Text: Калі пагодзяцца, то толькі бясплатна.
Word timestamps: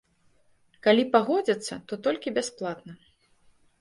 Калі 0.87 1.03
пагодзяцца, 1.17 1.73
то 1.91 1.99
толькі 2.07 2.35
бясплатна. 2.39 2.93